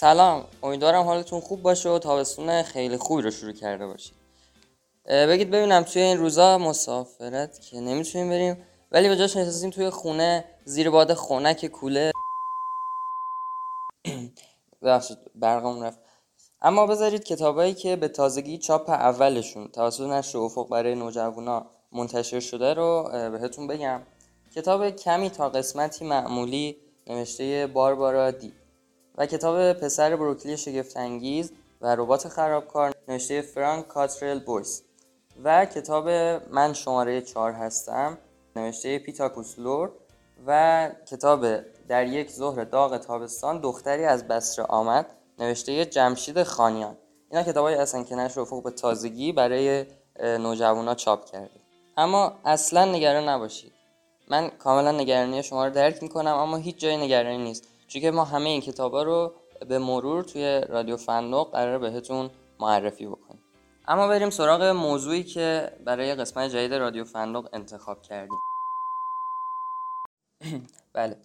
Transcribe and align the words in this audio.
سلام. 0.00 0.44
امیدوارم 0.62 1.04
حالتون 1.04 1.40
خوب 1.40 1.62
باشه 1.62 1.88
و 1.88 1.98
تابستون 1.98 2.62
خیلی 2.62 2.96
خوبی 2.96 3.22
رو 3.22 3.30
شروع 3.30 3.52
کرده 3.52 3.86
باشید. 3.86 4.14
بگید 5.04 5.50
ببینم 5.50 5.82
توی 5.82 6.02
این 6.02 6.18
روزا 6.18 6.58
مسافرت 6.58 7.60
که 7.60 7.80
نمی‌تونیم 7.80 8.30
بریم 8.30 8.64
ولی 8.92 9.08
به 9.08 9.16
جاش 9.16 9.36
نشستیم 9.36 9.70
توی 9.70 9.90
خونه 9.90 10.44
زیر 10.64 10.90
باد 10.90 11.14
خونک 11.14 11.66
کوله. 11.66 12.12
ببخشید 14.82 15.18
برقمون 15.34 15.82
رفت. 15.82 15.98
اما 16.62 16.86
بذارید 16.86 17.24
کتابایی 17.24 17.74
که 17.74 17.96
به 17.96 18.08
تازگی 18.08 18.58
چاپ 18.58 18.90
اولشون 18.90 19.68
توسط 19.68 20.04
نشر 20.04 20.38
افق 20.38 20.68
برای 20.68 20.94
نوجوانا 20.94 21.66
منتشر 21.92 22.40
شده 22.40 22.74
رو 22.74 23.08
بهتون 23.32 23.66
بگم. 23.66 24.02
کتاب 24.54 24.90
کمی 24.90 25.30
تا 25.30 25.48
قسمتی 25.48 26.04
معمولی 26.04 26.76
نوشته 27.06 27.66
باربارا 27.66 28.30
دی. 28.30 28.52
و 29.18 29.26
کتاب 29.26 29.72
پسر 29.72 30.16
بروکلی 30.16 30.56
شگفتانگیز 30.56 31.52
و 31.80 31.96
ربات 31.96 32.28
خرابکار 32.28 32.94
نوشته 33.08 33.42
فرانک 33.42 33.88
کاترل 33.88 34.38
بویس 34.38 34.82
و 35.44 35.64
کتاب 35.64 36.08
من 36.50 36.72
شماره 36.72 37.20
چهار 37.20 37.52
هستم 37.52 38.18
نوشته 38.56 38.98
پیتاکوس 38.98 39.58
لور 39.58 39.90
و 40.46 40.90
کتاب 41.10 41.46
در 41.88 42.06
یک 42.06 42.30
ظهر 42.30 42.64
داغ 42.64 42.96
تابستان 42.96 43.60
دختری 43.60 44.04
از 44.04 44.28
بسره 44.28 44.64
آمد 44.64 45.06
نوشته 45.38 45.84
جمشید 45.84 46.42
خانیان. 46.42 46.96
اینا 47.30 47.42
کتابایی 47.42 47.76
هستن 47.76 48.04
که 48.04 48.14
نشر 48.14 48.40
افق 48.40 48.62
به 48.62 48.70
تازگی 48.70 49.32
برای 49.32 49.86
نوجوانا 50.20 50.94
چاپ 50.94 51.24
کرده. 51.24 51.60
اما 51.96 52.32
اصلا 52.44 52.84
نگران 52.84 53.28
نباشید. 53.28 53.72
من 54.28 54.48
کاملا 54.48 54.92
نگرانی 54.92 55.42
شما 55.42 55.66
رو 55.66 55.72
درک 55.72 56.02
می‌کنم 56.02 56.34
اما 56.34 56.56
هیچ 56.56 56.76
جای 56.76 56.96
نگرانی 56.96 57.38
نیست. 57.38 57.68
چون 57.88 58.02
که 58.02 58.10
ما 58.10 58.24
همه 58.24 58.48
این 58.48 58.60
کتابا 58.60 59.02
رو 59.02 59.34
به 59.68 59.78
مرور 59.78 60.24
توی 60.24 60.60
رادیو 60.68 60.96
فندق 60.96 61.50
قرار 61.52 61.78
بهتون 61.78 62.30
معرفی 62.60 63.06
بکنیم. 63.06 63.42
اما 63.88 64.08
بریم 64.08 64.30
سراغ 64.30 64.62
موضوعی 64.62 65.24
که 65.24 65.72
برای 65.84 66.14
قسمت 66.14 66.50
جدید 66.50 66.74
رادیو 66.74 67.04
فندق 67.04 67.48
انتخاب 67.52 68.02
کردیم. 68.02 68.38
بله. 70.94 71.16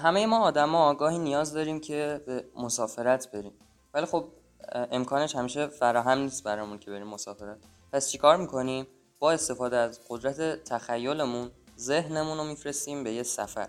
همه 0.00 0.26
ما 0.26 0.40
آدما 0.40 0.94
گاهی 0.94 1.18
نیاز 1.18 1.52
داریم 1.52 1.80
که 1.80 2.22
به 2.26 2.44
مسافرت 2.56 3.30
بریم. 3.30 3.52
ولی 3.94 4.06
خب 4.06 4.24
امکانش 4.72 5.36
همیشه 5.36 5.66
فراهم 5.66 6.18
نیست 6.18 6.44
برامون 6.44 6.78
که 6.78 6.90
بریم 6.90 7.06
مسافرت. 7.06 7.58
پس 7.92 8.10
چیکار 8.10 8.36
می‌کنیم؟ 8.36 8.86
با 9.18 9.32
استفاده 9.32 9.76
از 9.76 10.00
قدرت 10.08 10.64
تخیلمون 10.64 11.50
ذهنمون 11.78 12.38
رو 12.38 12.44
میفرستیم 12.44 13.04
به 13.04 13.12
یه 13.12 13.22
سفر. 13.22 13.68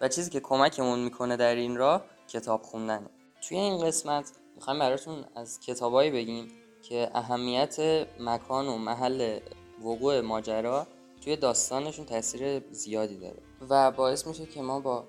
و 0.00 0.08
چیزی 0.08 0.30
که 0.30 0.40
کمکمون 0.40 0.98
می‌کنه 0.98 1.36
در 1.36 1.54
این 1.54 1.76
راه 1.76 2.04
کتاب 2.28 2.62
خوندنه 2.62 3.10
توی 3.48 3.58
این 3.58 3.86
قسمت 3.86 4.32
می‌خوایم 4.56 4.78
براتون 4.80 5.24
از 5.34 5.60
کتابایی 5.60 6.10
بگیم 6.10 6.48
که 6.82 7.10
اهمیت 7.14 8.06
مکان 8.20 8.68
و 8.68 8.78
محل 8.78 9.38
وقوع 9.84 10.20
ماجرا 10.20 10.86
توی 11.24 11.36
داستانشون 11.36 12.04
تاثیر 12.04 12.62
زیادی 12.70 13.16
داره. 13.16 13.42
و 13.68 13.90
باعث 13.90 14.26
میشه 14.26 14.46
که 14.46 14.62
ما 14.62 14.80
با 14.80 15.04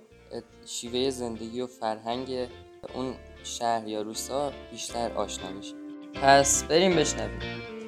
شیوه 0.66 1.10
زندگی 1.10 1.62
و 1.62 1.68
فرهنگ 1.68 2.48
اون 2.96 3.16
شهر 3.44 3.88
یا 3.88 4.02
روستا 4.02 4.52
بیشتر 4.72 5.12
آشنا 5.14 5.52
میشیم 5.52 5.78
پس 6.14 6.64
بریم 6.64 6.96
بشنویم. 6.96 7.79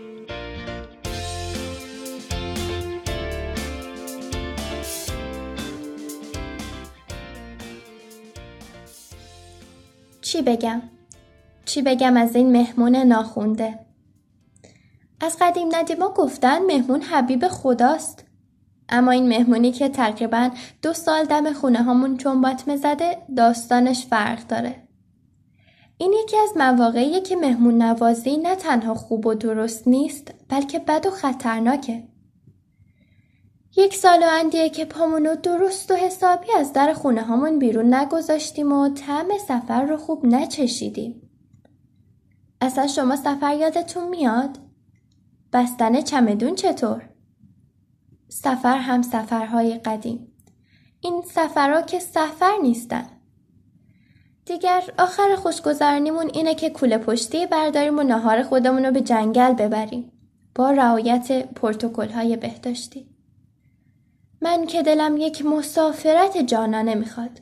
چی 10.32 10.42
بگم؟ 10.42 10.82
چی 11.66 11.82
بگم 11.82 12.18
از 12.18 12.36
این 12.36 12.52
مهمون 12.52 12.96
ناخونده؟ 12.96 13.80
از 15.22 15.38
قدیم 15.42 15.68
ندیما 15.72 16.10
گفتن 16.10 16.66
مهمون 16.66 17.02
حبیب 17.02 17.48
خداست. 17.48 18.26
اما 18.90 19.12
این 19.12 19.28
مهمونی 19.28 19.72
که 19.72 19.90
تقریبا 19.90 20.50
دو 20.82 20.94
سال 20.94 21.26
دم 21.26 21.54
خونه 21.54 21.84
هامون 21.84 22.18
چون 22.18 22.42
باطمه 22.42 22.78
زده 22.78 23.18
داستانش 23.38 24.06
فرق 24.06 24.48
داره. 24.48 24.88
این 25.98 26.14
یکی 26.24 26.38
از 26.38 26.50
مواقعیه 26.56 27.22
که 27.22 27.36
مهمون 27.36 27.82
نوازی 27.82 28.38
نه 28.38 28.56
تنها 28.56 28.94
خوب 28.94 29.26
و 29.26 29.34
درست 29.34 29.88
نیست 29.88 30.34
بلکه 30.50 30.80
بد 30.80 31.06
و 31.06 31.10
خطرناکه. 31.10 32.04
یک 33.76 33.96
سال 33.96 34.24
و 34.24 34.28
اندیه 34.30 34.70
که 34.70 34.86
پامونو 34.86 35.36
درست 35.36 35.92
و 35.92 35.96
حسابی 35.96 36.48
از 36.58 36.74
در 36.74 36.94
خونه 36.94 37.22
هامون 37.22 37.60
بیرون 37.60 37.94
نگذاشتیم 37.94 38.72
و 38.72 38.90
طعم 38.90 39.28
سفر 39.48 39.86
رو 39.86 39.98
خوب 39.98 40.26
نچشیدیم. 40.26 41.30
اصلا 42.62 42.88
شما 42.88 43.16
سفر 43.16 43.56
یادتون 43.56 44.08
میاد؟ 44.10 44.58
بستن 45.54 46.02
چمدون 46.02 46.56
چطور؟ 46.56 47.10
سفر 48.30 48.78
هم 48.78 49.02
سفرهای 49.02 49.78
قدیم. 49.78 50.28
این 51.02 51.22
سفرها 51.22 51.82
که 51.82 52.00
سفر 52.00 52.58
نیستن. 52.62 53.06
دیگر 54.46 54.84
آخر 55.00 55.36
خوشگذرانیمون 55.36 56.30
اینه 56.34 56.56
که 56.56 56.70
کوله 56.70 56.98
پشتی 56.98 57.46
برداریم 57.46 58.00
و 58.00 58.04
نهار 58.04 58.44
خودمون 58.44 58.86
رو 58.86 58.92
به 58.92 59.02
جنگل 59.02 59.54
ببریم. 59.54 60.12
با 60.56 60.72
رعایت 60.72 61.54
پروتکل 61.54 62.10
های 62.10 62.38
بهداشتی. 62.38 63.11
من 64.42 64.66
که 64.66 64.84
دلم 64.84 65.18
یک 65.18 65.46
مسافرت 65.46 66.38
جانانه 66.38 66.96
می‌خواد. 66.96 67.42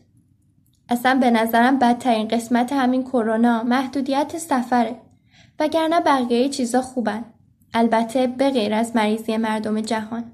اصلا 0.89 1.19
به 1.21 1.31
نظرم 1.31 1.79
بدترین 1.79 2.27
قسمت 2.27 2.73
همین 2.73 3.03
کرونا 3.03 3.63
محدودیت 3.63 4.37
سفره 4.37 4.95
وگرنه 5.59 5.99
بقیه 5.99 6.49
چیزا 6.49 6.81
خوبن. 6.81 7.25
البته 7.73 8.27
به 8.27 8.49
غیر 8.49 8.73
از 8.73 8.95
مریضی 8.95 9.37
مردم 9.37 9.81
جهان. 9.81 10.31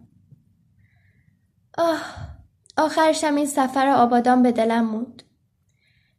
آه 1.77 2.01
آخرشم 2.77 3.35
این 3.35 3.45
سفر 3.45 3.87
آبادان 3.87 4.43
به 4.43 4.51
دلم 4.51 4.85
موند. 4.85 5.23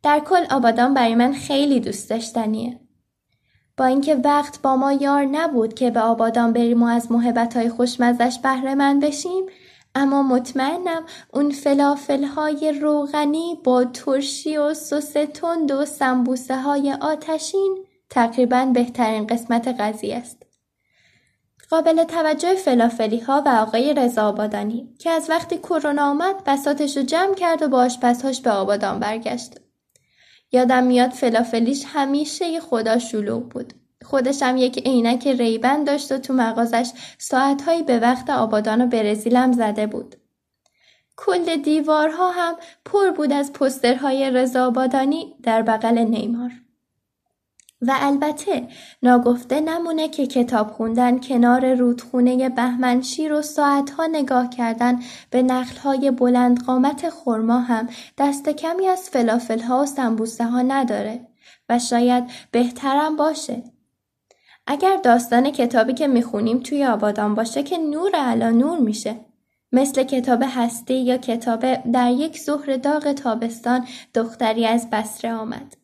در 0.03 0.21
کل 0.21 0.45
آبادان 0.51 0.95
برای 0.95 1.15
من 1.15 1.33
خیلی 1.33 1.81
دوست 1.81 2.11
داشتنیه. 2.11 2.81
با 3.77 3.85
اینکه 3.85 4.15
وقت 4.15 4.63
با 4.63 4.77
ما 4.77 4.93
یار 4.93 5.25
نبود 5.25 5.75
که 5.75 5.91
به 5.91 6.01
آبادان 6.01 6.53
بریم 6.53 6.83
و 6.83 6.87
از 6.87 7.13
محبت 7.13 7.57
های 7.57 7.69
خوشمزش 7.69 8.39
بهره 8.43 8.75
من 8.75 9.01
بشیم 9.01 9.47
اما 9.99 10.23
مطمئنم 10.23 11.05
اون 11.33 11.51
فلافل 11.51 12.25
های 12.25 12.73
روغنی 12.81 13.61
با 13.65 13.85
ترشی 13.85 14.57
و 14.57 14.75
سس 14.75 15.13
تند 15.13 15.71
و 15.71 15.85
سمبوسه 15.85 16.57
های 16.57 16.93
آتشین 16.93 17.79
تقریبا 18.11 18.65
بهترین 18.75 19.27
قسمت 19.27 19.69
قضیه 19.69 20.17
است. 20.17 20.43
قابل 21.71 22.05
توجه 22.05 22.55
فلافلی 22.55 23.21
ها 23.21 23.43
و 23.47 23.49
آقای 23.49 23.95
رضا 23.95 24.29
آبادانی 24.29 24.95
که 24.99 25.11
از 25.11 25.31
وقتی 25.31 25.59
کرونا 25.59 26.11
آمد 26.11 26.45
بساتش 26.45 26.97
رو 26.97 27.03
جمع 27.03 27.35
کرد 27.35 27.63
و 27.63 27.69
با 27.69 27.79
آشپزهاش 27.79 28.41
به 28.41 28.51
آبادان 28.51 29.01
برگشت. 29.01 29.61
یادم 30.53 30.85
میاد 30.85 31.11
فلافلیش 31.11 31.85
همیشه 31.87 32.61
خدا 32.61 32.99
شلوغ 32.99 33.49
بود. 33.49 33.75
خودش 34.07 34.43
هم 34.43 34.57
یک 34.57 34.79
عینک 34.79 35.27
ریبن 35.27 35.85
داشت 35.85 36.13
و 36.13 36.19
تو 36.19 36.33
مغازش 36.33 36.91
ساعتهایی 37.19 37.83
به 37.83 37.99
وقت 37.99 38.31
آبادان 38.31 38.81
و 38.81 38.87
برزیلم 38.87 39.53
زده 39.53 39.87
بود. 39.87 40.17
کل 41.17 41.57
دیوارها 41.57 42.31
هم 42.31 42.55
پر 42.85 43.11
بود 43.11 43.33
از 43.33 43.53
پسترهای 43.53 44.31
رضا 44.31 44.67
آبادانی 44.67 45.35
در 45.43 45.63
بغل 45.63 45.99
نیمار. 45.99 46.51
و 47.83 47.95
البته 48.01 48.69
ناگفته 49.03 49.61
نمونه 49.61 50.09
که 50.09 50.27
کتاب 50.27 50.71
خوندن 50.71 51.21
کنار 51.21 51.75
رودخونه 51.75 52.49
بهمنشیر 52.49 53.33
و 53.33 53.43
ساعتها 53.43 54.07
نگاه 54.07 54.51
کردن 54.51 55.01
به 55.31 55.43
نخلهای 55.43 56.11
بلند 56.11 56.65
قامت 56.65 57.11
خرما 57.11 57.59
هم 57.59 57.89
دست 58.19 58.49
کمی 58.49 58.87
از 58.87 59.11
فلافلها 59.11 59.83
و 59.83 59.87
سنبوسه 59.87 60.45
ها 60.45 60.63
نداره 60.63 61.27
و 61.69 61.79
شاید 61.79 62.25
بهترم 62.51 63.17
باشه 63.17 63.63
اگر 64.67 64.97
داستان 64.97 65.51
کتابی 65.51 65.95
که 65.95 66.07
می‌خونیم 66.07 66.61
توی 66.61 66.87
آبادان 66.87 67.35
باشه 67.35 67.63
که 67.63 67.79
نور 67.79 68.17
علا 68.17 68.51
نور 68.51 68.79
میشه. 68.79 69.17
مثل 69.73 70.03
کتاب 70.03 70.43
هستی 70.43 70.95
یا 70.95 71.17
کتاب 71.17 71.91
در 71.93 72.11
یک 72.11 72.41
ظهر 72.41 72.77
داغ 72.77 73.13
تابستان 73.13 73.87
دختری 74.15 74.67
از 74.67 74.91
بسره 74.91 75.33
آمد. 75.33 75.77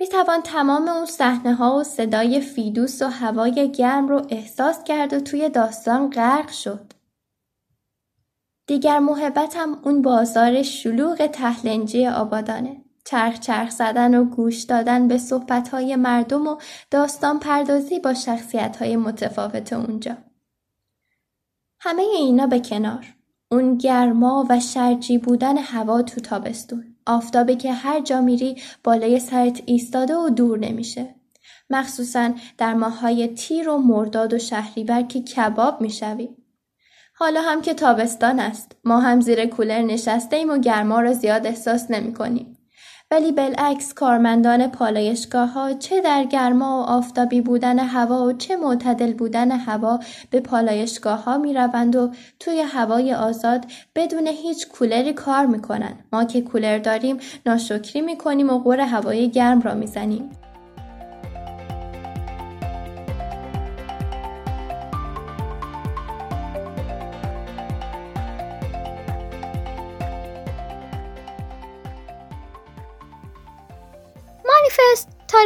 می 0.00 0.08
توان 0.08 0.42
تمام 0.42 0.88
اون 0.88 1.06
صحنه 1.06 1.54
ها 1.54 1.76
و 1.76 1.84
صدای 1.84 2.40
فیدوس 2.40 3.02
و 3.02 3.06
هوای 3.06 3.72
گرم 3.72 4.08
رو 4.08 4.26
احساس 4.28 4.84
کرد 4.84 5.12
و 5.12 5.20
توی 5.20 5.48
داستان 5.48 6.10
غرق 6.10 6.50
شد. 6.50 6.92
دیگر 8.66 8.98
محبتم 8.98 9.78
اون 9.82 10.02
بازار 10.02 10.62
شلوغ 10.62 11.26
تهلنجی 11.26 12.06
آبادانه. 12.06 12.85
چرخ 13.06 13.40
چرخ 13.40 13.70
زدن 13.70 14.14
و 14.14 14.24
گوش 14.24 14.62
دادن 14.62 15.08
به 15.08 15.18
صحبتهای 15.18 15.96
مردم 15.96 16.46
و 16.46 16.56
داستان 16.90 17.38
پردازی 17.38 17.98
با 17.98 18.14
شخصیتهای 18.14 18.96
متفاوت 18.96 19.72
اونجا. 19.72 20.16
همه 21.80 22.02
اینا 22.02 22.46
به 22.46 22.60
کنار. 22.60 23.06
اون 23.50 23.78
گرما 23.78 24.46
و 24.50 24.60
شرجی 24.60 25.18
بودن 25.18 25.58
هوا 25.58 26.02
تو 26.02 26.20
تابستون. 26.20 26.84
آفتابی 27.06 27.56
که 27.56 27.72
هر 27.72 28.00
جا 28.00 28.20
میری 28.20 28.62
بالای 28.84 29.20
سرت 29.20 29.62
ایستاده 29.66 30.16
و 30.16 30.28
دور 30.28 30.58
نمیشه. 30.58 31.14
مخصوصا 31.70 32.30
در 32.58 32.74
ماهای 32.74 33.28
تیر 33.28 33.68
و 33.68 33.78
مرداد 33.78 34.34
و 34.34 34.38
شهریور 34.38 35.02
که 35.02 35.22
کباب 35.22 35.80
می‌شوی. 35.80 36.28
حالا 37.14 37.42
هم 37.42 37.62
که 37.62 37.74
تابستان 37.74 38.40
است 38.40 38.76
ما 38.84 39.00
هم 39.00 39.20
زیر 39.20 39.46
کولر 39.46 39.82
نشسته 39.82 40.36
ایم 40.36 40.50
و 40.50 40.58
گرما 40.58 41.00
را 41.00 41.12
زیاد 41.12 41.46
احساس 41.46 41.90
نمی 41.90 42.14
کنیم. 42.14 42.55
ولی 43.10 43.32
بالعکس 43.32 43.94
کارمندان 43.94 44.66
پالایشگاه 44.66 45.48
ها 45.48 45.72
چه 45.72 46.00
در 46.00 46.24
گرما 46.24 46.78
و 46.78 46.90
آفتابی 46.90 47.40
بودن 47.40 47.78
هوا 47.78 48.24
و 48.24 48.32
چه 48.32 48.56
معتدل 48.56 49.12
بودن 49.12 49.50
هوا 49.50 50.00
به 50.30 50.40
پالایشگاه 50.40 51.24
ها 51.24 51.38
می 51.38 51.54
روند 51.54 51.96
و 51.96 52.10
توی 52.40 52.60
هوای 52.60 53.14
آزاد 53.14 53.64
بدون 53.94 54.26
هیچ 54.26 54.68
کولری 54.68 55.12
کار 55.12 55.46
می‌کنن. 55.46 55.94
ما 56.12 56.24
که 56.24 56.40
کولر 56.40 56.78
داریم 56.78 57.16
ناشکری 57.46 58.00
می‌کنیم 58.00 58.50
و 58.50 58.58
غور 58.58 58.80
هوای 58.80 59.30
گرم 59.30 59.60
را 59.60 59.74
می‌زنیم. 59.74 60.20
مانیفست 60.20 60.45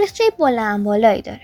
تاریخچه 0.01 0.25
بلند 0.39 0.85
بالایی 0.85 1.23
داره. 1.23 1.41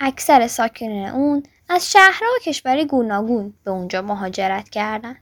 اکثر 0.00 0.46
ساکنان 0.46 1.08
اون 1.08 1.42
از 1.68 1.92
شهرها 1.92 2.26
و 2.36 2.42
کشور 2.44 2.84
گوناگون 2.84 3.54
به 3.64 3.70
اونجا 3.70 4.02
مهاجرت 4.02 4.68
کردن. 4.68 5.16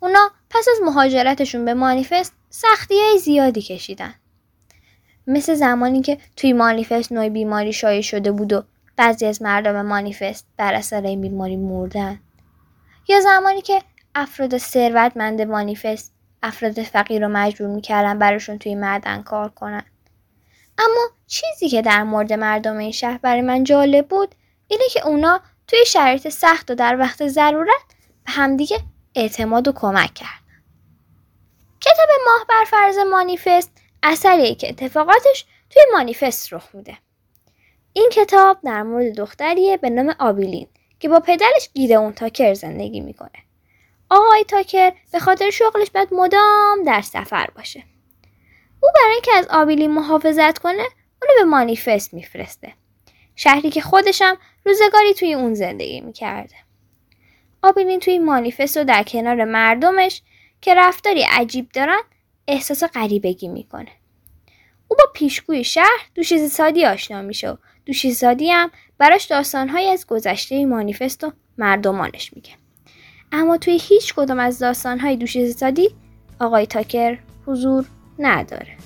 اونا 0.00 0.30
پس 0.50 0.66
از 0.72 0.82
مهاجرتشون 0.84 1.64
به 1.64 1.74
مانیفست 1.74 2.34
سختی 2.48 2.94
های 3.00 3.18
زیادی 3.18 3.62
کشیدن. 3.62 4.14
مثل 5.26 5.54
زمانی 5.54 6.00
که 6.02 6.18
توی 6.36 6.52
مانیفست 6.52 7.12
نوع 7.12 7.28
بیماری 7.28 7.72
شایع 7.72 8.00
شده 8.00 8.32
بود 8.32 8.52
و 8.52 8.62
بعضی 8.96 9.26
از 9.26 9.42
مردم 9.42 9.86
مانیفست 9.86 10.46
بر 10.56 10.74
اثر 10.74 11.02
این 11.02 11.20
بیماری 11.20 11.56
مردن. 11.56 12.20
یا 13.08 13.20
زمانی 13.20 13.62
که 13.62 13.82
افراد 14.14 14.58
ثروتمند 14.58 15.42
مانیفست 15.42 16.14
افراد 16.42 16.82
فقیر 16.82 17.26
رو 17.26 17.28
مجبور 17.32 17.68
می‌کردن 17.68 18.18
براشون 18.18 18.58
توی 18.58 18.74
معدن 18.74 19.22
کار 19.22 19.48
کنن. 19.48 19.84
اما 20.80 21.08
چیزی 21.26 21.68
که 21.68 21.82
در 21.82 22.02
مورد 22.02 22.32
مردم 22.32 22.76
این 22.76 22.92
شهر 22.92 23.18
برای 23.18 23.40
من 23.40 23.64
جالب 23.64 24.08
بود 24.08 24.34
اینه 24.68 24.84
که 24.90 25.06
اونا 25.06 25.40
توی 25.66 25.84
شرایط 25.86 26.28
سخت 26.28 26.70
و 26.70 26.74
در 26.74 26.98
وقت 26.98 27.28
ضرورت 27.28 27.82
به 28.26 28.32
همدیگه 28.32 28.78
اعتماد 29.14 29.68
و 29.68 29.72
کمک 29.72 30.14
کردن. 30.14 30.62
کتاب 31.80 32.08
ماه 32.26 32.46
بر 32.48 32.64
فرض 32.64 32.98
مانیفست 32.98 33.70
اثریه 34.02 34.54
که 34.54 34.68
اتفاقاتش 34.68 35.44
توی 35.70 35.82
مانیفست 35.92 36.52
رخ 36.52 36.68
میده. 36.74 36.98
این 37.92 38.10
کتاب 38.12 38.58
در 38.64 38.82
مورد 38.82 39.14
دختریه 39.14 39.76
به 39.76 39.90
نام 39.90 40.14
آبیلین 40.18 40.68
که 41.00 41.08
با 41.08 41.20
پدرش 41.20 41.70
اون 41.76 42.12
تاکر 42.12 42.54
زندگی 42.54 43.00
می‌کنه. 43.00 43.30
آقای 44.10 44.44
تاکر 44.44 44.92
به 45.12 45.18
خاطر 45.18 45.50
شغلش 45.50 45.90
باید 45.90 46.14
مدام 46.14 46.82
در 46.86 47.00
سفر 47.00 47.50
باشه. 47.56 47.84
برای 48.94 49.12
اینکه 49.12 49.32
از 49.34 49.46
آبیلین 49.50 49.90
محافظت 49.90 50.58
کنه 50.58 50.82
اونو 51.22 51.34
به 51.38 51.44
مانیفست 51.44 52.14
میفرسته. 52.14 52.72
شهری 53.36 53.70
که 53.70 53.80
خودشم 53.80 54.38
روزگاری 54.64 55.14
توی 55.14 55.34
اون 55.34 55.54
زندگی 55.54 56.00
می‌کرده. 56.00 56.54
آبیلین 57.62 58.00
توی 58.00 58.18
مانیفست 58.18 58.76
و 58.76 58.84
در 58.84 59.02
کنار 59.02 59.44
مردمش 59.44 60.22
که 60.60 60.74
رفتاری 60.74 61.22
عجیب 61.22 61.68
دارن 61.72 62.00
احساس 62.48 62.84
غریبگی 62.84 63.48
می‌کنه. 63.48 63.90
او 64.88 64.96
با 64.98 65.04
پیشگوی 65.14 65.64
شهر 65.64 66.00
دوشیزه 66.14 66.48
سادی 66.48 66.84
آشنا 66.84 67.22
میشه 67.22 67.50
و 67.50 67.56
دوشیزه 67.86 68.14
سادی 68.14 68.50
هم 68.50 68.70
براش 68.98 69.24
داستانهایی 69.24 69.88
از 69.88 70.06
گذشته 70.06 70.66
مانیفست 70.66 71.24
و 71.24 71.32
مردمانش 71.58 72.32
میگه. 72.34 72.52
اما 73.32 73.56
توی 73.56 73.78
هیچ 73.82 74.14
کدوم 74.14 74.38
از 74.38 74.58
داستانهای 74.58 75.16
دوشیزه 75.16 75.58
سادی 75.58 75.90
آقای 76.40 76.66
تاکر 76.66 77.18
حضور 77.46 77.86
نداره. 78.18 78.79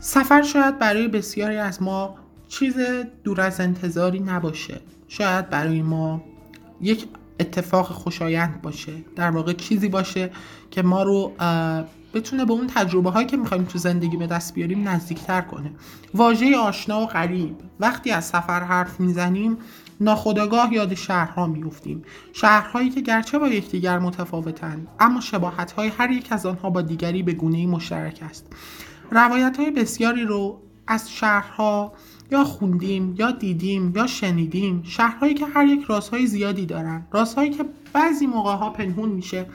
سفر 0.00 0.42
شاید 0.42 0.78
برای 0.78 1.08
بسیاری 1.08 1.56
از 1.56 1.82
ما 1.82 2.14
چیز 2.48 2.74
دور 3.24 3.40
از 3.40 3.60
انتظاری 3.60 4.20
نباشه. 4.20 4.80
شاید 5.08 5.50
برای 5.50 5.82
ما 5.82 6.24
یک 6.80 7.06
اتفاق 7.40 7.86
خوشایند 7.86 8.62
باشه. 8.62 8.92
در 9.16 9.30
واقع 9.30 9.52
چیزی 9.52 9.88
باشه 9.88 10.30
که 10.70 10.82
ما 10.82 11.02
رو 11.02 11.32
بتونه 12.14 12.44
به 12.44 12.52
اون 12.52 12.66
تجربه 12.66 13.10
هایی 13.10 13.26
که 13.26 13.36
می‌خوایم 13.36 13.64
تو 13.64 13.78
زندگی 13.78 14.16
به 14.16 14.26
دست 14.26 14.54
بیاریم 14.54 14.88
نزدیکتر 14.88 15.40
کنه. 15.40 15.70
واژه 16.14 16.56
آشنا 16.56 17.00
و 17.00 17.06
غریب. 17.06 17.56
وقتی 17.80 18.10
از 18.10 18.24
سفر 18.24 18.64
حرف 18.64 19.00
می‌زنیم 19.00 19.56
ناخداگاه 20.00 20.72
یاد 20.72 20.94
شهرها 20.94 21.46
میفتیم 21.46 22.02
شهرهایی 22.32 22.90
که 22.90 23.00
گرچه 23.00 23.38
با 23.38 23.48
یکدیگر 23.48 23.98
متفاوتند 23.98 24.88
اما 25.00 25.20
شباهت 25.20 25.72
های 25.72 25.88
هر 25.88 26.10
یک 26.10 26.32
از 26.32 26.46
آنها 26.46 26.70
با 26.70 26.82
دیگری 26.82 27.22
به 27.22 27.32
گونه 27.32 27.66
مشترک 27.66 28.20
است. 28.30 28.46
روایت 29.10 29.56
های 29.56 29.70
بسیاری 29.70 30.24
رو 30.24 30.60
از 30.86 31.10
شهرها 31.12 31.92
یا 32.30 32.44
خوندیم 32.44 33.14
یا 33.18 33.30
دیدیم 33.30 33.92
یا 33.96 34.06
شنیدیم. 34.06 34.82
شهرهایی 34.82 35.34
که 35.34 35.46
هر 35.46 35.66
یک 35.66 35.84
رازهای 35.84 36.26
زیادی 36.26 36.66
دارن. 36.66 37.06
رازهایی 37.12 37.50
که 37.50 37.64
بعضی 37.92 38.26
موقع 38.26 38.54
ها 38.54 38.70
پنهون 38.70 39.08
میشه 39.08 39.46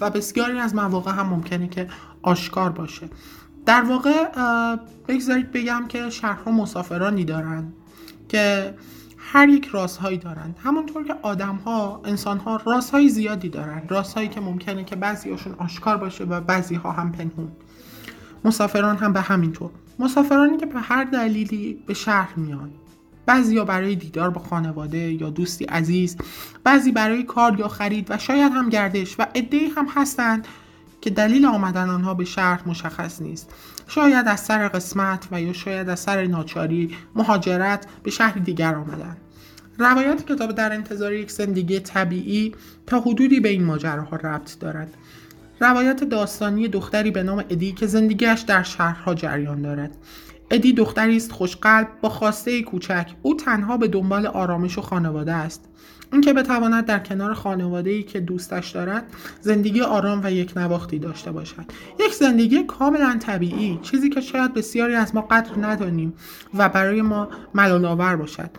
و 0.00 0.10
بسیاری 0.10 0.58
از 0.58 0.74
مواقع 0.74 1.12
هم 1.12 1.26
ممکنه 1.26 1.68
که 1.68 1.88
آشکار 2.22 2.70
باشه. 2.70 3.08
در 3.66 3.82
واقع 3.82 4.24
بگذارید 5.08 5.52
بگم 5.52 5.84
که 5.88 6.10
شهرها 6.10 6.50
مسافرانی 6.50 7.24
دارن 7.24 7.72
که 8.28 8.74
هر 9.18 9.48
یک 9.48 9.66
رازهایی 9.66 10.18
دارن. 10.18 10.54
همونطور 10.64 11.04
که 11.04 11.14
آدم 11.22 11.56
ها 11.56 12.00
انسان 12.04 12.38
ها 12.38 12.60
رازهای 12.66 13.08
زیادی 13.08 13.48
دارن. 13.48 13.82
رازهایی 13.88 14.28
که 14.28 14.40
ممکنه 14.40 14.84
که 14.84 14.96
بعضی 14.96 15.30
هاشون 15.30 15.54
آشکار 15.58 15.96
باشه 15.96 16.24
و 16.24 16.40
بعضی 16.40 16.74
ها 16.74 16.92
هم 16.92 17.12
پنهون. 17.12 17.52
مسافران 18.44 18.96
هم 18.96 19.12
به 19.12 19.20
همین 19.20 19.52
طور 19.52 19.70
مسافرانی 19.98 20.56
که 20.56 20.66
به 20.66 20.80
هر 20.80 21.04
دلیلی 21.04 21.82
به 21.86 21.94
شهر 21.94 22.34
میان. 22.36 22.70
بعضی 23.26 23.60
برای 23.60 23.94
دیدار 23.94 24.30
با 24.30 24.40
خانواده 24.40 25.12
یا 25.12 25.30
دوستی 25.30 25.64
عزیز 25.64 26.16
بعضی 26.64 26.92
برای 26.92 27.22
کار 27.22 27.58
یا 27.58 27.68
خرید 27.68 28.10
و 28.10 28.18
شاید 28.18 28.52
هم 28.52 28.68
گردش 28.68 29.20
و 29.20 29.26
عدهای 29.34 29.66
هم 29.76 29.86
هستند 29.94 30.48
که 31.00 31.10
دلیل 31.10 31.46
آمدن 31.46 31.88
آنها 31.90 32.14
به 32.14 32.24
شهر 32.24 32.60
مشخص 32.66 33.22
نیست. 33.22 33.54
شاید 33.86 34.28
از 34.28 34.40
سر 34.40 34.68
قسمت 34.68 35.28
و 35.32 35.42
یا 35.42 35.52
شاید 35.52 35.88
از 35.88 36.00
سر 36.00 36.26
ناچاری 36.26 36.96
مهاجرت 37.14 37.86
به 38.02 38.10
شهر 38.10 38.38
دیگر 38.38 38.74
آمدن. 38.74 39.16
روایت 39.78 40.26
کتاب 40.26 40.52
در 40.52 40.72
انتظار 40.72 41.12
یک 41.12 41.30
زندگی 41.30 41.80
طبیعی 41.80 42.54
تا 42.86 43.00
حدودی 43.00 43.40
به 43.40 43.48
این 43.48 43.64
ماجراها 43.64 44.16
ربط 44.16 44.58
دارد. 44.58 44.94
روایت 45.60 46.04
داستانی 46.04 46.68
دختری 46.68 47.10
به 47.10 47.22
نام 47.22 47.38
ادی 47.38 47.72
که 47.72 47.86
زندگیش 47.86 48.40
در 48.40 48.62
شهرها 48.62 49.14
جریان 49.14 49.62
دارد. 49.62 49.96
ادی 50.50 50.72
دختری 50.72 51.16
است 51.16 51.32
خوشقلب 51.32 51.88
با 52.00 52.08
خواسته 52.08 52.62
کوچک. 52.62 53.10
او 53.22 53.34
تنها 53.34 53.76
به 53.76 53.88
دنبال 53.88 54.26
آرامش 54.26 54.78
و 54.78 54.80
خانواده 54.80 55.32
است. 55.32 55.64
اینکه 56.12 56.32
بتواند 56.32 56.86
در 56.86 56.98
کنار 56.98 57.34
خانواده 57.34 57.90
ای 57.90 58.02
که 58.02 58.20
دوستش 58.20 58.70
دارد 58.70 59.04
زندگی 59.40 59.80
آرام 59.80 60.20
و 60.24 60.32
یک 60.32 60.52
نواختی 60.56 60.98
داشته 60.98 61.32
باشد. 61.32 61.64
یک 62.00 62.14
زندگی 62.14 62.62
کاملا 62.62 63.18
طبیعی 63.20 63.78
چیزی 63.82 64.08
که 64.08 64.20
شاید 64.20 64.54
بسیاری 64.54 64.94
از 64.94 65.14
ما 65.14 65.20
قدر 65.20 65.50
ندانیم 65.66 66.14
و 66.54 66.68
برای 66.68 67.02
ما 67.02 67.28
ملالآور 67.54 68.16
باشد. 68.16 68.50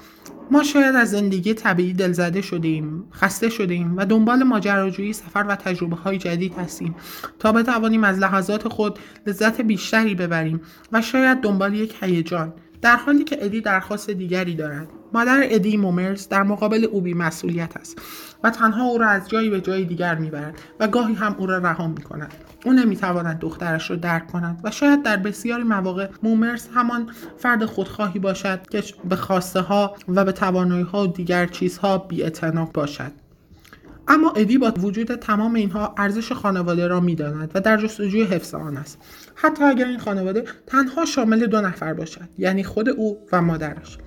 ما 0.52 0.64
شاید 0.64 0.96
از 0.96 1.12
زندگی 1.12 1.54
طبیعی 1.54 1.94
دلزده 1.94 2.42
شده 2.42 2.68
ایم 2.68 3.04
خسته 3.14 3.50
شده 3.50 3.74
ایم 3.74 3.98
و 3.98 4.06
دنبال 4.06 4.44
ماجراجویی 4.44 5.14
سفر 5.14 5.46
و 5.48 5.56
تجربه 5.56 5.96
های 5.96 6.18
جدید 6.18 6.54
هستیم 6.58 6.96
تا 7.40 7.52
بتوانیم 7.52 8.04
از 8.04 8.20
لحظات 8.20 8.68
خود 8.68 9.00
لذت 9.28 9.62
بیشتری 9.62 10.16
ببریم 10.16 10.62
و 10.92 11.02
شاید 11.02 11.42
دنبال 11.42 11.74
یک 11.74 11.96
هیجان. 12.02 12.54
در 12.82 12.96
حالی 12.96 13.24
که 13.24 13.46
ادی 13.46 13.62
درخواست 13.62 14.10
دیگری 14.10 14.56
دارد. 14.56 14.88
مادر 15.14 15.40
ادی 15.44 15.78
مومرز 15.78 16.28
در 16.28 16.44
مقابل 16.44 16.88
او 16.92 17.02
بی 17.02 17.14
مسئولیت 17.14 17.78
است 17.78 18.02
و 18.44 18.50
تنها 18.50 18.84
او 18.84 18.98
را 18.98 19.08
از 19.08 19.30
جایی 19.30 19.50
به 19.50 19.62
جای 19.62 19.86
دیگر 19.86 20.16
می‌برد 20.16 20.62
و 20.80 20.88
گاهی 20.88 21.14
هم 21.14 21.36
او 21.38 21.46
را 21.46 21.58
رها 21.58 21.88
می‌کند. 21.88 22.34
او 22.66 22.74
نمی‌تواند 22.74 23.40
دخترش 23.40 23.90
را 23.90 23.96
درک 23.96 24.28
کند 24.28 24.60
و 24.64 24.72
شاید 24.72 25.04
در 25.04 25.18
بسیاری 25.18 25.64
مواقع 25.64 26.08
مومرز 26.24 26.68
همان 26.74 27.12
فرد 27.38 27.66
خودخواهی 27.66 28.20
باشد 28.20 28.68
که 28.70 28.84
به 29.10 29.16
خواسته 29.16 29.62
ها 29.62 29.96
و 30.08 30.26
به 30.26 30.32
توانایی 30.32 30.84
ها 30.84 31.04
و 31.04 31.08
دیگر 31.08 31.46
چیزها 31.46 31.98
بی 31.98 32.32
باشد. 32.74 33.12
اما 34.10 34.32
ادی 34.32 34.58
با 34.58 34.72
وجود 34.72 35.16
تمام 35.16 35.54
اینها 35.54 35.96
ارزش 35.98 36.32
خانواده 36.32 36.88
را 36.88 37.00
می‌داند 37.00 37.52
و 37.56 37.62
در 37.62 37.78
جستجوی 37.78 38.24
حفظ 38.24 38.56
آن 38.56 38.78
است. 38.78 38.98
حتی 39.36 39.64
اگر 39.64 39.86
این 39.86 40.00
خانواده 40.00 40.44
تنها 40.68 41.06
شامل 41.06 41.46
دو 41.46 41.62
نفر 41.62 41.94
باشد 41.94 42.30
یعنی 42.38 42.64
خود 42.64 42.90
او 42.90 43.28
و 43.32 43.42
مادرش. 43.42 43.98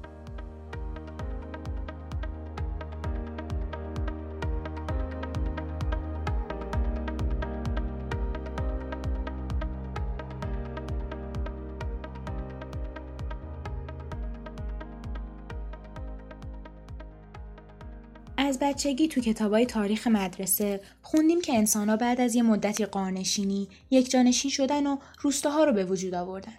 بچگی 18.63 19.09
تو 19.09 19.21
کتابای 19.21 19.67
تاریخ 19.67 20.07
مدرسه 20.07 20.81
خوندیم 21.03 21.41
که 21.41 21.55
انسانها 21.55 21.97
بعد 21.97 22.21
از 22.21 22.35
یه 22.35 22.43
مدتی 22.43 22.87
قارنشینی 22.87 23.69
یک 23.91 24.11
جانشین 24.11 24.51
شدن 24.51 24.87
و 24.87 24.97
روستاها 25.21 25.65
رو 25.65 25.73
به 25.73 25.85
وجود 25.85 26.15
آوردن. 26.15 26.55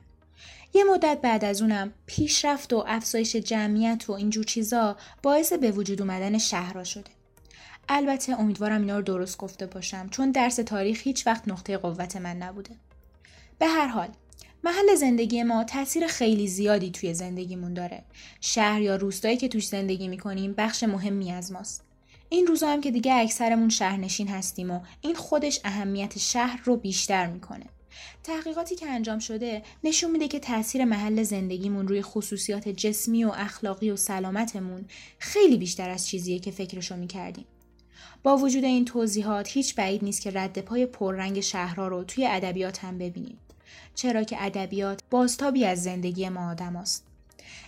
یه 0.74 0.84
مدت 0.84 1.20
بعد 1.22 1.46
از 1.46 1.62
اونم 1.62 1.94
پیشرفت 2.06 2.74
و 2.74 2.84
افزایش 2.88 3.36
جمعیت 3.36 4.10
و 4.10 4.12
اینجور 4.12 4.44
چیزا 4.44 4.98
باعث 5.22 5.54
به 5.54 5.72
وجود 5.72 6.02
اومدن 6.02 6.38
شهرها 6.38 6.84
شده. 6.84 7.12
البته 7.90 8.40
امیدوارم 8.40 8.82
اینا 8.82 8.98
رو 8.98 9.04
درست 9.04 9.38
گفته 9.38 9.66
باشم 9.66 10.10
چون 10.10 10.32
درس 10.32 10.56
تاریخ 10.56 11.02
هیچ 11.04 11.28
وقت 11.28 11.48
نقطه 11.48 11.78
قوت 11.78 12.16
من 12.16 12.38
نبوده. 12.38 12.76
به 13.60 13.68
هر 13.68 13.88
حال 13.88 14.10
محل 14.64 14.96
زندگی 14.96 15.44
ما 15.44 15.64
تاثیر 15.64 16.08
خیلی 16.08 16.48
زیادی 16.48 16.92
توی 16.92 17.14
زندگیمون 17.14 17.74
داره. 17.74 18.04
شهر 18.42 18.82
یا 18.82 18.96
روستایی 18.96 19.38
که 19.38 19.48
توش 19.48 19.68
زندگی 19.68 20.08
می‌کنیم 20.08 20.54
بخش 20.54 20.84
مهمی 20.84 21.32
از 21.32 21.52
ماست. 21.52 21.93
این 22.34 22.48
روزا 22.48 22.68
هم 22.68 22.82
که 22.82 22.92
دیگه 22.92 23.14
اکثرمون 23.14 23.70
شهرنشین 23.70 24.28
هستیم 24.28 24.72
و 24.72 24.80
این 25.02 25.16
خودش 25.16 25.60
اهمیت 25.64 26.18
شهر 26.18 26.62
رو 26.64 26.78
بیشتر 26.78 27.28
می‌کنه. 27.28 27.66
تحقیقاتی 28.24 28.76
که 28.76 28.88
انجام 28.88 29.20
شده 29.20 29.64
نشون 29.84 30.12
میده 30.12 30.28
که 30.28 30.40
تاثیر 30.40 30.86
محل 30.86 31.24
زندگیمون 31.24 31.88
روی 31.88 32.02
خصوصیات 32.02 32.70
جسمی 32.70 33.24
و 33.24 33.32
اخلاقی 33.36 33.92
و 33.92 33.96
سلامتمون 33.96 34.86
خیلی 35.20 35.58
بیشتر 35.58 35.90
از 35.90 36.08
چیزیه 36.08 36.40
که 36.40 36.52
فکرشو 36.52 36.96
می‌کردیم. 36.96 37.46
با 38.24 38.38
وجود 38.38 38.64
این 38.64 38.86
توضیحات 38.86 39.50
هیچ 39.50 39.76
بعید 39.76 40.04
نیست 40.04 40.22
که 40.22 40.32
رد 40.32 40.60
پای 40.60 40.86
پررنگ 40.86 41.40
شهرها 41.40 41.88
رو 41.88 42.04
توی 42.04 42.28
ادبیات 42.28 42.84
هم 42.86 42.98
ببینیم. 42.98 43.38
چرا 43.96 44.24
که 44.24 44.44
ادبیات 44.46 45.00
بازتابی 45.10 45.66
از 45.66 45.84
زندگی 45.84 46.30
ما 46.30 46.52
آدم 46.52 46.76
است. 46.76 47.06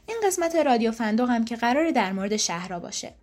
این 0.08 0.18
قسمت 0.24 0.56
رادیو 0.56 0.92
فندق 0.92 1.30
هم 1.30 1.46
که 1.46 1.56
قرار 1.56 1.92
در 1.92 2.12
مورد 2.12 2.38
شهرها 2.38 2.80
باشه. 2.80 3.14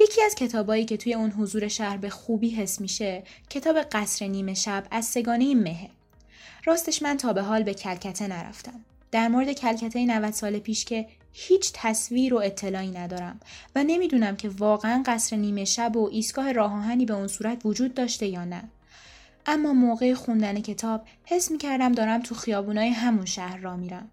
یکی 0.00 0.22
از 0.22 0.34
کتابایی 0.34 0.84
که 0.84 0.96
توی 0.96 1.14
اون 1.14 1.30
حضور 1.30 1.68
شهر 1.68 1.96
به 1.96 2.10
خوبی 2.10 2.50
حس 2.50 2.80
میشه 2.80 3.22
کتاب 3.50 3.78
قصر 3.78 4.26
نیمه 4.26 4.54
شب 4.54 4.86
از 4.90 5.04
سگانه 5.04 5.54
مهه. 5.54 5.90
راستش 6.64 7.02
من 7.02 7.16
تا 7.16 7.32
به 7.32 7.42
حال 7.42 7.62
به 7.62 7.74
کلکته 7.74 8.26
نرفتم. 8.26 8.80
در 9.10 9.28
مورد 9.28 9.52
کلکته 9.52 10.04
90 10.04 10.32
سال 10.32 10.58
پیش 10.58 10.84
که 10.84 11.06
هیچ 11.32 11.70
تصویر 11.74 12.34
و 12.34 12.38
اطلاعی 12.38 12.90
ندارم 12.90 13.40
و 13.74 13.84
نمی‌دونم 13.84 14.36
که 14.36 14.48
واقعا 14.48 15.02
قصر 15.06 15.36
نیمه 15.36 15.64
شب 15.64 15.96
و 15.96 16.08
ایستگاه 16.12 16.52
راهانی 16.52 17.06
به 17.06 17.14
اون 17.14 17.28
صورت 17.28 17.66
وجود 17.66 17.94
داشته 17.94 18.26
یا 18.26 18.44
نه. 18.44 18.64
اما 19.46 19.72
موقع 19.72 20.14
خوندن 20.14 20.60
کتاب 20.60 21.02
حس 21.24 21.50
می 21.50 21.58
کردم 21.58 21.92
دارم 21.92 22.22
تو 22.22 22.34
خیابونای 22.34 22.88
همون 22.88 23.24
شهر 23.24 23.56
را 23.56 23.76
میرم. 23.76 24.10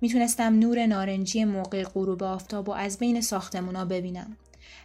می‌تونستم 0.00 0.58
نور 0.58 0.86
نارنجی 0.86 1.44
موقع 1.44 1.82
غروب 1.84 2.22
آفتاب 2.22 2.68
و 2.68 2.72
از 2.72 2.98
بین 2.98 3.20
ساختمونا 3.20 3.84
ببینم. 3.84 4.36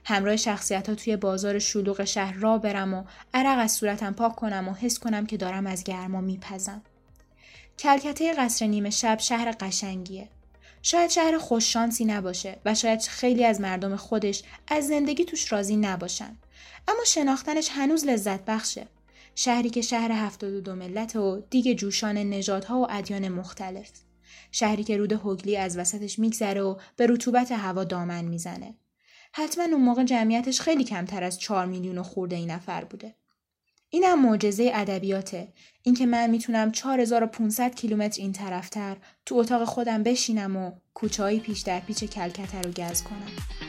همراه 0.06 0.36
شخصیت 0.36 0.90
ها 0.90 0.96
توی 0.96 1.18
بازار 1.18 1.60
شلوغ 1.60 2.04
شهر 2.04 2.34
را 2.34 2.58
برم 2.58 2.94
و 2.94 3.04
عرق 3.34 3.60
از 3.60 3.72
صورتم 3.72 4.14
پاک 4.14 4.36
کنم 4.36 4.68
و 4.68 4.74
حس 4.74 5.00
کنم 5.00 5.26
که 5.26 5.38
دارم 5.38 5.68
از 5.68 5.84
گرما 5.84 6.22
میپزم. 6.22 6.82
کلکته 7.80 8.34
قصر 8.34 8.68
نیمه 8.68 8.90
شب 8.90 9.20
شهر 9.20 9.56
قشنگیه. 9.60 10.30
شاید 10.82 11.10
شهر 11.10 11.38
خوششانسی 11.38 12.06
نباشه 12.06 12.58
و 12.66 12.76
شاید 12.76 13.02
خیلی 13.02 13.46
از 13.46 13.62
مردم 13.62 13.96
خودش 13.96 14.44
از 14.68 14.88
زندگی 14.88 15.26
توش 15.26 15.52
راضی 15.52 15.78
نباشن. 15.78 16.38
اما 16.88 17.04
شناختنش 17.06 17.70
هنوز 17.72 18.06
لذت 18.06 18.46
بخشه. 18.46 18.88
شهری 19.36 19.70
که 19.70 19.82
شهر 19.82 20.12
هفتاد 20.12 20.54
و 20.54 20.62
دو 20.62 20.76
ملت 20.76 21.16
و 21.16 21.44
دیگه 21.50 21.76
جوشان 21.76 22.18
نژادها 22.18 22.80
و 22.80 22.88
ادیان 22.90 23.30
مختلف. 23.30 23.92
شهری 24.52 24.84
که 24.84 24.98
رود 24.98 25.14
هگلی 25.14 25.58
از 25.58 25.78
وسطش 25.78 26.20
میگذره 26.20 26.62
و 26.62 26.76
به 26.96 27.08
رطوبت 27.08 27.52
هوا 27.52 27.84
دامن 27.84 28.26
می‌زنه. 28.26 28.76
حتما 29.38 29.64
اون 29.64 29.82
موقع 29.82 30.04
جمعیتش 30.04 30.62
خیلی 30.62 30.84
کمتر 30.84 31.24
از 31.24 31.40
چهار 31.40 31.66
میلیون 31.66 31.98
و 31.98 32.04
خورده 32.04 32.36
این 32.36 32.52
نفر 32.52 32.84
بوده. 32.84 33.16
این 33.90 34.04
هم 34.04 34.26
معجزه 34.26 34.72
ادبیاته 34.74 35.54
اینکه 35.84 36.06
من 36.06 36.30
می‌تونم 36.30 36.72
4500 36.72 37.76
کیلومتر 37.76 38.22
این 38.22 38.34
طرفتر 38.34 38.98
تو 39.26 39.36
اتاق 39.36 39.64
خودم 39.64 40.04
بشینم 40.04 40.56
و 40.56 40.72
کوچه‌ای 40.94 41.40
پیش 41.40 41.60
در 41.60 41.80
پیچ 41.80 42.04
کلکته 42.04 42.62
رو 42.62 42.72
گز 42.72 43.04
کنم. 43.04 43.67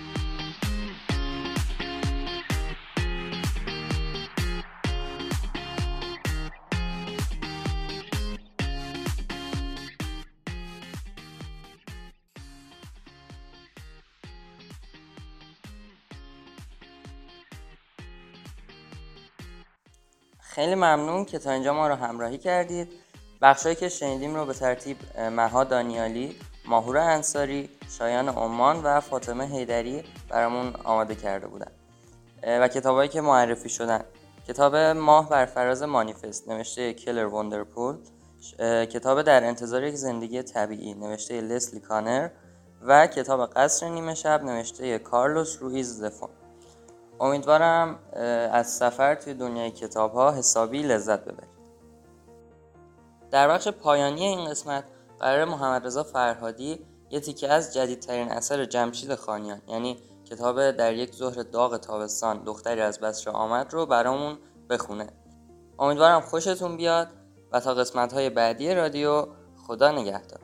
خیلی 20.59 20.75
ممنون 20.75 21.25
که 21.25 21.39
تا 21.39 21.51
اینجا 21.51 21.73
ما 21.73 21.89
رو 21.89 21.95
همراهی 21.95 22.39
کردید. 22.39 22.89
بخشایی 23.43 23.75
که 23.75 23.89
شنیدیم 23.89 24.35
رو 24.35 24.47
به 24.47 24.55
ترتیب 24.55 24.97
مها 25.19 25.65
دانیالی 25.65 26.37
ماهور 26.67 26.99
انصاری 26.99 27.69
شایان 27.99 28.29
عمان 28.29 28.83
و 28.83 29.01
فاطمه 29.01 29.47
هیدری 29.47 30.05
برامون 30.29 30.73
آماده 30.85 31.15
کرده 31.15 31.47
بودن. 31.47 31.71
و 32.43 32.69
کتابایی 32.69 33.09
که 33.09 33.21
معرفی 33.21 33.69
شدن. 33.69 34.05
کتاب 34.49 34.77
ماه 34.77 35.29
بر 35.29 35.47
فراز 35.47 35.83
مانیفست 35.83 36.49
نوشته 36.49 36.95
کلر 36.95 37.27
وندرپول. 37.27 37.97
کتاب 38.93 39.23
در 39.23 39.45
انتظار 39.45 39.85
یک 39.85 39.95
زندگی 39.95 40.43
طبیعی 40.43 40.95
نوشته 40.95 41.41
لسلی 41.41 41.81
کانر. 41.81 42.29
و 42.83 43.07
کتاب 43.07 43.47
قصر 43.47 43.89
نیمه 43.89 44.15
شب 44.15 44.45
نوشته 44.45 44.99
کارلوس 44.99 45.57
رویز 45.61 45.99
زفون. 45.99 46.31
امیدوارم 47.21 47.99
از 48.53 48.67
سفر 48.67 49.15
توی 49.15 49.35
دنیای 49.35 49.71
کتاب 49.71 50.13
ها 50.13 50.33
حسابی 50.33 50.83
لذت 50.83 51.21
ببرید. 51.21 51.59
در 53.31 53.49
بخش 53.49 53.69
پایانی 53.69 54.25
این 54.25 54.51
قسمت 54.51 54.85
قرار 55.21 55.45
محمد 55.45 55.87
رضا 55.87 56.03
فرهادی 56.03 56.87
یه 57.11 57.21
تیکه 57.21 57.49
از 57.49 57.75
جدیدترین 57.75 58.29
اثر 58.29 58.65
جمشید 58.65 59.15
خانیان 59.15 59.63
یعنی 59.69 59.99
کتاب 60.25 60.71
در 60.71 60.95
یک 60.95 61.15
ظهر 61.15 61.43
داغ 61.43 61.77
تابستان 61.77 62.45
دختری 62.45 62.81
از 62.81 63.01
بسره 63.01 63.33
آمد 63.33 63.73
رو 63.73 63.87
برامون 63.87 64.39
بخونه. 64.71 65.07
امیدوارم 65.79 66.21
خوشتون 66.21 66.77
بیاد 66.77 67.09
و 67.53 67.61
تا 67.61 67.75
قسمت 67.75 68.13
های 68.13 68.31
بعدی 68.31 68.75
رادیو 68.75 69.27
خدا 69.67 69.93
نگهدار. 69.93 70.41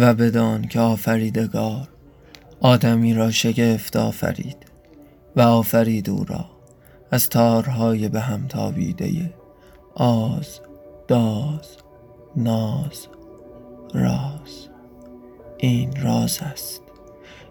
و 0.00 0.14
بدان 0.14 0.68
که 0.68 0.80
آفریدگار 0.80 1.88
آدمی 2.60 3.14
را 3.14 3.30
شگفت 3.30 3.96
آفرید 3.96 4.56
و 5.36 5.40
آفرید 5.40 6.10
او 6.10 6.24
را 6.24 6.44
از 7.10 7.28
تارهای 7.28 8.08
به 8.08 8.20
هم 8.20 8.46
تابیده 8.46 9.34
آز 9.94 10.60
داز 11.08 11.76
ناز 12.36 13.06
راز. 13.94 14.68
این 15.58 16.02
راز 16.02 16.38
است. 16.42 16.82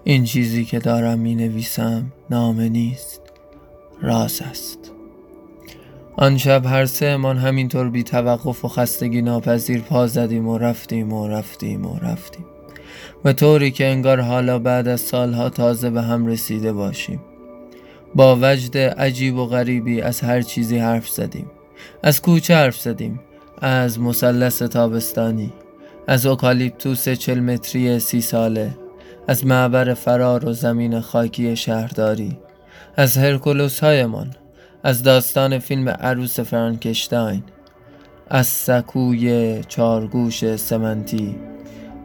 این 0.04 0.24
چیزی 0.24 0.66
که 0.66 0.80
دارم 0.80 1.20
می 1.20 1.36
نویسم 1.36 2.14
نامه 2.30 2.70
نیست. 2.70 3.22
راز 4.02 4.42
است. 4.42 4.92
آن 6.22 6.38
شب 6.38 6.66
هر 6.66 6.86
سه 6.86 7.18
من 7.18 7.38
همینطور 7.38 7.90
بی 7.90 8.04
توقف 8.04 8.66
و 8.66 8.68
خستگی 8.68 9.22
ناپذیر 9.22 9.82
پا 9.82 10.08
زدیم 10.08 10.48
و 10.48 10.58
رفتیم 10.58 11.14
و 11.14 11.28
رفتیم 11.28 11.86
و 11.86 12.00
رفتیم. 12.00 12.46
و 13.26 13.34
طوری 13.34 13.72
که 13.72 13.86
انگار 13.86 14.22
حالا 14.22 14.60
بعد 14.60 14.88
از 14.88 15.02
سالها 15.02 15.50
تازه 15.50 15.90
به 15.90 16.02
هم 16.02 16.28
رسیده 16.28 16.74
باشیم. 16.74 17.22
با 18.16 18.38
وجد 18.42 18.78
عجیب 18.78 19.36
و 19.36 19.46
غریبی 19.46 20.02
از 20.02 20.22
هر 20.22 20.42
چیزی 20.42 20.78
حرف 20.78 21.10
زدیم. 21.10 21.52
از 22.04 22.22
کوچه 22.22 22.56
حرف 22.56 22.80
زدیم. 22.80 23.20
از 23.62 24.00
مثلث 24.00 24.62
تابستانی. 24.62 25.54
از 26.08 26.26
اوکالیپتوس 26.26 27.10
چل 27.10 27.40
متری 27.40 28.00
سی 28.00 28.22
ساله. 28.22 28.78
از 29.28 29.46
معبر 29.46 29.94
فرار 29.94 30.46
و 30.46 30.54
زمین 30.54 31.00
خاکی 31.00 31.56
شهرداری. 31.56 32.38
از 32.96 33.18
هرکولوس 33.18 33.80
هایمان 33.80 34.34
از 34.84 35.04
داستان 35.04 35.60
فیلم 35.60 35.90
عروس 35.90 36.40
فرانکشتاین 36.40 37.44
از 38.30 38.48
سکوی 38.48 39.62
چارگوش 39.68 40.56
سمنتی 40.56 41.36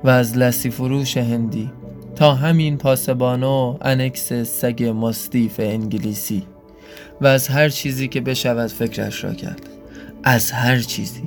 و 0.05 0.09
از 0.09 0.39
لسی 0.39 0.71
فروش 0.71 1.17
هندی 1.17 1.71
تا 2.17 2.35
همین 2.35 2.79
پاسبانو 2.79 3.79
انکس 3.83 4.33
سگ 4.33 4.85
ماستیف 4.85 5.61
انگلیسی 5.61 6.43
و 7.21 7.27
از 7.27 7.49
هر 7.49 7.69
چیزی 7.69 8.09
که 8.09 8.21
بشود 8.21 8.71
فکرش 8.71 9.25
را 9.25 9.35
کرد. 9.35 9.61
از 10.25 10.51
هر 10.51 10.79
چیزی. 10.79 11.23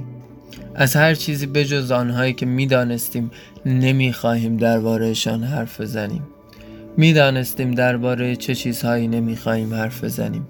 از 0.76 0.96
هر 0.96 1.16
چیزی 1.16 1.46
بجز 1.46 1.92
آنهایی 1.92 2.34
که 2.34 2.46
می‌دانستیم 2.46 3.32
نمی‌خواهیم 3.66 4.58
دربارهشان 4.58 5.44
حرف 5.44 5.82
بزنیم. 5.82 6.28
می‌دانستیم 6.98 7.72
درباره 7.72 8.36
چه 8.36 8.56
چیزهایی 8.56 9.08
نمی‌خواهیم 9.08 9.74
حرف 9.74 10.04
بزنیم. 10.04 10.48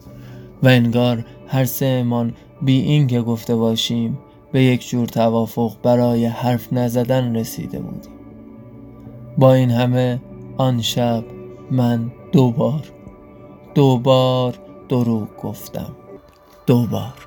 و 0.64 0.68
انگار 0.68 1.26
هر 1.48 1.66
سهمان 1.66 2.34
بی 2.62 2.82
این 2.82 3.08
که 3.08 3.22
گفته 3.22 3.56
باشیم 3.56 4.18
به 4.52 4.64
یک 4.64 4.90
جور 4.90 5.08
توافق 5.08 5.72
برای 5.84 6.26
حرف 6.26 6.74
نزدن 6.74 7.36
رسیده 7.36 7.80
بودیم. 7.80 8.12
با 9.38 9.54
این 9.54 9.72
همه 9.72 10.20
آن 10.58 10.82
شب 10.82 11.24
من 11.72 12.12
دوبار 12.32 12.92
دوبار 13.76 14.60
دروغ 14.90 15.28
گفتم. 15.44 15.96
دوبار. 16.66 17.27